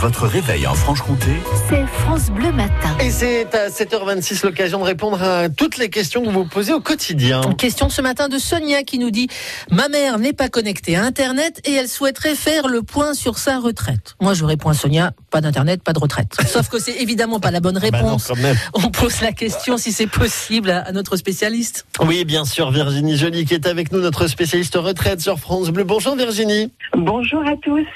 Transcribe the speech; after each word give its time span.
Votre 0.00 0.26
réveil 0.26 0.66
en 0.66 0.72
Franche-Comté, 0.74 1.26
c'est 1.68 1.86
France 1.86 2.30
Bleu 2.30 2.50
Matin. 2.52 2.96
Et 3.00 3.10
c'est 3.10 3.54
à 3.54 3.68
7h26 3.68 4.46
l'occasion 4.46 4.78
de 4.78 4.84
répondre 4.84 5.22
à 5.22 5.50
toutes 5.50 5.76
les 5.76 5.90
questions 5.90 6.22
que 6.22 6.26
vous 6.30 6.32
vous 6.44 6.48
posez 6.48 6.72
au 6.72 6.80
quotidien. 6.80 7.42
Question 7.58 7.90
ce 7.90 8.00
matin 8.00 8.28
de 8.28 8.38
Sonia 8.38 8.82
qui 8.82 8.98
nous 8.98 9.10
dit 9.10 9.28
Ma 9.70 9.88
mère 9.88 10.18
n'est 10.18 10.32
pas 10.32 10.48
connectée 10.48 10.96
à 10.96 11.04
Internet 11.04 11.60
et 11.66 11.72
elle 11.74 11.86
souhaiterait 11.88 12.34
faire 12.34 12.66
le 12.68 12.82
point 12.82 13.12
sur 13.12 13.36
sa 13.36 13.58
retraite. 13.58 14.14
Moi 14.22 14.32
je 14.32 14.44
réponds 14.46 14.70
à 14.70 14.74
Sonia 14.74 15.12
pas 15.30 15.42
d'Internet, 15.42 15.82
pas 15.82 15.92
de 15.92 15.98
retraite. 15.98 16.34
Sauf 16.46 16.68
que 16.70 16.78
c'est 16.78 16.96
évidemment 17.02 17.38
pas 17.38 17.50
la 17.50 17.60
bonne 17.60 17.78
Bah 17.78 17.90
non, 17.92 17.98
réponse. 17.98 18.26
quand 18.28 18.38
même. 18.38 18.56
On 18.72 18.88
pose 18.90 19.20
la 19.20 19.32
question 19.32 19.76
si 19.76 19.92
c'est 19.92 20.06
possible 20.08 20.70
à 20.70 20.90
notre 20.92 21.16
spécialiste. 21.16 21.84
Oui, 22.00 22.24
bien 22.24 22.46
sûr, 22.46 22.70
Virginie 22.70 23.18
Joly 23.18 23.44
qui 23.44 23.52
est 23.54 23.66
avec 23.66 23.92
nous, 23.92 24.00
notre 24.00 24.26
spécialiste 24.28 24.76
retraite 24.76 25.20
sur 25.20 25.38
France 25.38 25.68
Bleu. 25.68 25.84
Bonjour 25.84 26.16
Virginie. 26.16 26.72
Bonjour 26.96 27.42
à 27.46 27.52
tous. 27.62 27.86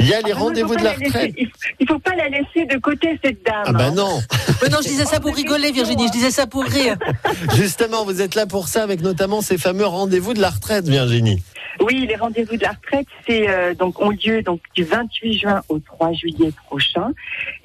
Il 0.00 0.06
y 0.08 0.14
a 0.14 0.20
les 0.20 0.32
Ah, 0.32 0.36
rendez-vous 0.36 0.74
de 0.74 0.82
la 0.82 0.92
retraite. 0.94 1.32
Il- 1.44 1.52
Il 1.80 1.86
faut 1.88 1.98
pas 1.98 2.14
la 2.14 2.28
laisser 2.28 2.66
de 2.66 2.78
côté 2.78 3.18
cette 3.24 3.44
dame. 3.44 3.64
Ah 3.66 3.72
bah 3.72 3.90
non, 3.90 4.20
Mais 4.62 4.68
non, 4.68 4.78
je 4.82 4.88
disais 4.88 5.04
ça 5.04 5.20
pour 5.20 5.34
rigoler, 5.34 5.70
Virginie. 5.72 6.06
Je 6.08 6.12
disais 6.12 6.30
ça 6.30 6.46
pour 6.46 6.64
rire. 6.64 6.96
justement, 7.54 8.04
vous 8.04 8.20
êtes 8.20 8.34
là 8.34 8.46
pour 8.46 8.68
ça 8.68 8.82
avec 8.82 9.00
notamment 9.00 9.40
ces 9.40 9.58
fameux 9.58 9.86
rendez-vous 9.86 10.34
de 10.34 10.40
la 10.40 10.50
retraite, 10.50 10.88
Virginie. 10.88 11.42
Oui, 11.80 12.06
les 12.08 12.14
rendez-vous 12.14 12.56
de 12.56 12.62
la 12.62 12.70
retraite, 12.70 13.06
c'est 13.26 13.48
euh, 13.50 13.74
donc 13.74 14.00
ont 14.00 14.10
lieu 14.10 14.42
donc 14.42 14.60
du 14.76 14.84
28 14.84 15.38
juin 15.40 15.60
au 15.68 15.80
3 15.80 16.12
juillet 16.12 16.52
prochain, 16.68 17.08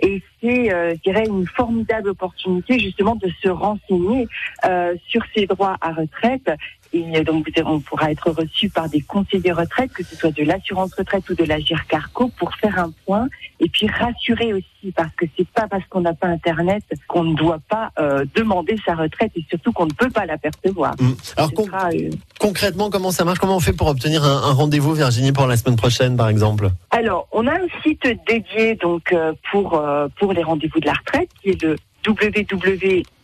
et 0.01 0.23
c'est, 0.41 0.73
euh, 0.73 0.95
je 0.95 1.11
dirais, 1.11 1.25
une 1.27 1.45
formidable 1.45 2.09
opportunité 2.09 2.79
justement 2.79 3.15
de 3.15 3.29
se 3.43 3.49
renseigner 3.49 4.27
euh, 4.65 4.95
sur 5.07 5.21
ses 5.35 5.45
droits 5.45 5.77
à 5.81 5.91
retraite. 5.93 6.49
Et 6.91 7.23
donc, 7.23 7.47
on 7.65 7.79
pourra 7.79 8.11
être 8.11 8.31
reçu 8.31 8.69
par 8.69 8.89
des 8.89 9.01
conseillers 9.01 9.51
retraite, 9.51 9.91
que 9.93 10.03
ce 10.03 10.15
soit 10.15 10.31
de 10.31 10.43
l'assurance 10.43 10.93
retraite 10.95 11.29
ou 11.29 11.35
de 11.35 11.43
la 11.43 11.59
GIRCARCO, 11.59 12.29
pour 12.37 12.53
faire 12.55 12.79
un 12.79 12.91
point 13.05 13.27
et 13.59 13.69
puis 13.69 13.87
rassurer 13.87 14.53
aussi, 14.53 14.91
parce 14.95 15.13
que 15.15 15.25
c'est 15.37 15.47
pas 15.49 15.67
parce 15.67 15.83
qu'on 15.89 16.01
n'a 16.01 16.13
pas 16.13 16.27
Internet 16.27 16.83
qu'on 17.07 17.23
ne 17.25 17.35
doit 17.35 17.59
pas 17.69 17.91
euh, 17.99 18.25
demander 18.35 18.75
sa 18.85 18.95
retraite 18.95 19.31
et 19.35 19.45
surtout 19.49 19.71
qu'on 19.71 19.85
ne 19.85 19.93
peut 19.93 20.09
pas 20.09 20.25
l'apercevoir. 20.25 20.95
Mm. 20.99 21.11
Alors 21.37 21.49
Ce 21.49 21.55
con- 21.55 21.65
sera, 21.65 21.89
euh, 21.89 22.09
concrètement, 22.39 22.89
comment 22.89 23.11
ça 23.11 23.23
marche? 23.25 23.39
Comment 23.39 23.57
on 23.57 23.59
fait 23.59 23.73
pour 23.73 23.87
obtenir 23.87 24.23
un, 24.23 24.49
un 24.49 24.53
rendez-vous, 24.53 24.93
Virginie, 24.93 25.31
pour 25.31 25.45
la 25.47 25.57
semaine 25.57 25.75
prochaine, 25.75 26.17
par 26.17 26.29
exemple? 26.29 26.69
Alors, 26.91 27.27
on 27.31 27.45
a 27.47 27.53
un 27.53 27.67
site 27.83 28.07
dédié 28.27 28.75
donc 28.75 29.11
euh, 29.13 29.33
pour 29.51 29.81
pour 30.17 30.33
les 30.33 30.43
rendez-vous 30.43 30.79
de 30.79 30.87
la 30.87 30.93
retraite 30.93 31.29
qui 31.41 31.49
est 31.49 31.61
le 31.61 31.75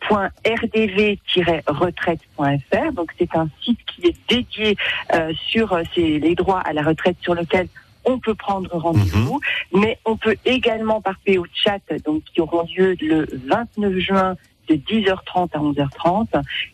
www.rdv-retraite.fr. 0.10 2.92
Donc, 2.94 3.12
c'est 3.18 3.36
un 3.36 3.48
site 3.64 3.80
qui 3.88 4.08
est 4.08 4.16
dédié 4.30 4.76
euh, 5.14 5.32
sur 5.48 5.74
euh, 5.74 5.84
ces- 5.94 6.20
les 6.20 6.36
droits 6.36 6.62
à 6.62 6.74
la 6.74 6.82
retraite 6.84 7.18
sur 7.22 7.36
lequel 7.36 7.68
on 8.06 8.20
peut 8.20 8.36
prendre 8.36 8.70
rendez-vous, 8.78 9.40
mais 9.74 9.98
on 10.06 10.16
peut 10.16 10.36
également 10.46 11.02
par 11.02 11.16
PO 11.26 11.46
chat, 11.54 11.80
donc 12.06 12.22
qui 12.34 12.40
auront 12.42 12.66
lieu 12.78 12.96
le 13.02 13.26
29 13.48 13.98
juin 13.98 14.36
de 14.70 14.76
10h30 14.76 15.50
à 15.54 15.60
11h30 15.60 16.28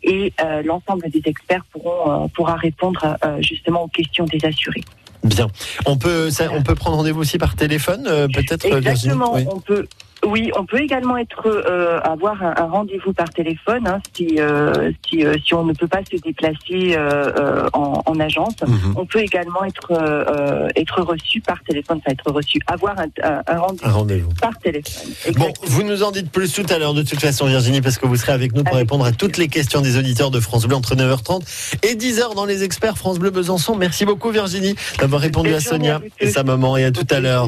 et 0.04 0.34
euh, 0.44 0.62
l'ensemble 0.64 1.10
des 1.10 1.22
experts 1.26 1.64
pourront 1.72 2.26
euh, 2.26 2.28
pourra 2.34 2.56
répondre 2.56 3.18
euh, 3.26 3.42
justement 3.42 3.84
aux 3.84 3.88
questions 3.88 4.26
des 4.26 4.44
assurés. 4.46 4.84
Bien. 5.24 5.48
On 5.86 5.98
peut, 5.98 6.30
ça- 6.32 6.50
on 6.52 6.64
peut 6.64 6.76
prendre 6.76 6.98
rendez-vous 6.98 7.22
aussi 7.22 7.38
par 7.38 7.56
téléphone, 7.56 8.08
euh, 8.08 8.28
peut-être, 8.28 8.66
Exactement. 8.66 9.36
Oui. 9.36 9.46
On 9.50 9.60
peut. 9.60 9.88
Oui, 10.26 10.52
on 10.56 10.66
peut 10.66 10.80
également 10.80 11.18
être 11.18 11.48
euh, 11.48 12.00
avoir 12.02 12.42
un, 12.44 12.54
un 12.56 12.66
rendez-vous 12.68 13.12
par 13.14 13.30
téléphone 13.30 13.88
hein, 13.88 14.00
si 14.16 14.36
euh, 14.40 14.92
si, 15.10 15.26
euh, 15.26 15.34
si 15.46 15.54
on 15.56 15.64
ne 15.66 15.74
peut 15.74 15.88
pas 15.88 16.02
se 16.10 16.18
déplacer 16.18 16.96
euh, 16.96 17.32
euh, 17.38 17.70
en, 17.74 18.02
en 18.06 18.20
agence. 18.20 18.54
Mhm. 18.66 18.94
On 18.98 19.06
peut 19.06 19.20
également 19.20 19.64
être 19.66 19.92
euh, 19.92 20.68
être 20.76 21.02
reçu 21.02 21.42
par 21.42 21.62
téléphone, 21.64 21.98
enfin 22.00 22.12
être 22.12 22.32
reçu, 22.32 22.60
avoir 22.68 22.96
un, 23.00 23.08
un- 23.24 23.58
rendez-vous 23.60 23.88
Un 23.88 23.92
rendez-vous. 23.92 24.30
par 24.40 24.58
téléphone. 24.60 25.12
Bon, 25.38 25.52
vous 25.64 25.84
nous 25.84 26.04
en 26.04 26.12
dites 26.12 26.32
plus 26.32 26.54
tout 26.54 26.66
à 26.70 26.78
l'heure 26.78 26.94
de 26.94 27.02
toute 27.04 27.20
façon, 27.20 27.48
Virginie, 27.48 27.82
parce 27.82 27.98
que 27.98 28.06
vous 28.06 28.16
serez 28.16 28.34
avec 28.34 28.54
nous 28.54 28.64
pour 28.64 28.76
Avec 28.76 28.86
répondre 28.86 29.06
à 29.06 29.12
toutes 29.12 29.38
les 29.38 29.48
questions 29.48 29.82
des 29.82 29.98
auditeurs 29.98 30.30
de 30.32 30.40
France 30.40 30.66
Bleu 30.68 30.76
entre 30.76 30.96
9h30 30.96 31.42
et 31.84 31.96
10h 31.96 32.36
dans 32.36 32.46
les 32.46 32.64
experts 32.64 32.98
France 32.98 33.18
Bleu 33.20 33.32
Besançon. 33.32 33.76
Merci 33.76 34.06
beaucoup, 34.06 34.30
Virginie, 34.30 34.76
d'avoir 35.00 35.22
répondu 35.22 35.52
à 35.54 35.58
à 35.58 35.60
Sonia 35.60 35.98
vous 36.00 36.06
et 36.20 36.30
sa 36.30 36.44
maman 36.44 36.78
et 36.78 36.86
à 36.86 36.92
tout 36.92 37.08
à 37.10 37.20
l'heure. 37.20 37.48